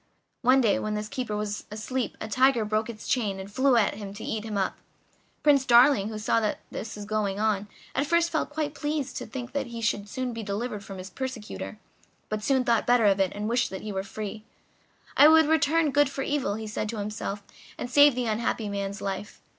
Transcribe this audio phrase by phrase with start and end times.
[0.41, 3.93] One day when this keeper was asleep a tiger broke its chain, and flew at
[3.93, 4.79] him to eat him up.
[5.43, 9.51] Prince Darling, who saw what was going on, at first felt quite pleased to think
[9.51, 11.77] that he should be delivered from his persecutor,
[12.29, 14.43] but soon thought better of it and wished that he were free.
[15.15, 17.43] "I would return good for evil," he said to himself,
[17.77, 19.39] "and save the unhappy man's life."